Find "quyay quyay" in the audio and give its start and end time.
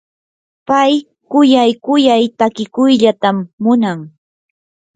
1.31-2.23